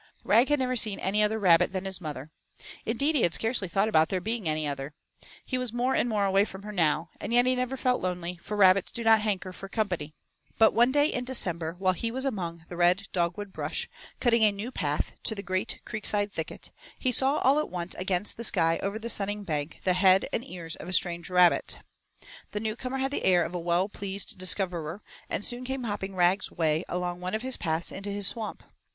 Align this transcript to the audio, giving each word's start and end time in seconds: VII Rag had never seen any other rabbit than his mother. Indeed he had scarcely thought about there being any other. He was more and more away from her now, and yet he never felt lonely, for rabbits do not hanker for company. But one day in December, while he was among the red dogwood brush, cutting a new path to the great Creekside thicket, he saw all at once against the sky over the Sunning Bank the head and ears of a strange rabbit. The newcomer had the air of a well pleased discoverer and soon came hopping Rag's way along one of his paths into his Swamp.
VII 0.23 0.29
Rag 0.29 0.49
had 0.49 0.57
never 0.57 0.75
seen 0.75 0.99
any 0.99 1.21
other 1.21 1.37
rabbit 1.37 1.73
than 1.73 1.85
his 1.85 2.01
mother. 2.01 2.31
Indeed 2.87 3.13
he 3.13 3.21
had 3.21 3.35
scarcely 3.35 3.67
thought 3.67 3.87
about 3.87 4.09
there 4.09 4.19
being 4.19 4.49
any 4.49 4.67
other. 4.67 4.95
He 5.45 5.59
was 5.59 5.71
more 5.71 5.93
and 5.93 6.09
more 6.09 6.25
away 6.25 6.43
from 6.43 6.63
her 6.63 6.71
now, 6.71 7.11
and 7.19 7.31
yet 7.31 7.45
he 7.45 7.53
never 7.55 7.77
felt 7.77 8.01
lonely, 8.01 8.39
for 8.41 8.57
rabbits 8.57 8.91
do 8.91 9.03
not 9.03 9.21
hanker 9.21 9.53
for 9.53 9.69
company. 9.69 10.15
But 10.57 10.73
one 10.73 10.91
day 10.91 11.05
in 11.05 11.23
December, 11.23 11.75
while 11.77 11.93
he 11.93 12.09
was 12.09 12.25
among 12.25 12.65
the 12.67 12.75
red 12.77 13.09
dogwood 13.13 13.53
brush, 13.53 13.87
cutting 14.19 14.41
a 14.41 14.51
new 14.51 14.71
path 14.71 15.11
to 15.21 15.35
the 15.35 15.43
great 15.43 15.79
Creekside 15.85 16.31
thicket, 16.31 16.71
he 16.97 17.11
saw 17.11 17.37
all 17.37 17.59
at 17.59 17.69
once 17.69 17.93
against 17.93 18.37
the 18.37 18.43
sky 18.43 18.79
over 18.81 18.97
the 18.97 19.07
Sunning 19.07 19.43
Bank 19.43 19.81
the 19.83 19.93
head 19.93 20.27
and 20.33 20.43
ears 20.43 20.75
of 20.77 20.87
a 20.87 20.93
strange 20.93 21.29
rabbit. 21.29 21.77
The 22.53 22.59
newcomer 22.59 22.97
had 22.97 23.11
the 23.11 23.23
air 23.23 23.43
of 23.45 23.53
a 23.53 23.59
well 23.59 23.87
pleased 23.87 24.39
discoverer 24.39 25.03
and 25.29 25.45
soon 25.45 25.63
came 25.63 25.83
hopping 25.83 26.15
Rag's 26.15 26.49
way 26.51 26.83
along 26.89 27.21
one 27.21 27.35
of 27.35 27.43
his 27.43 27.55
paths 27.57 27.91
into 27.91 28.09
his 28.09 28.25
Swamp. 28.25 28.63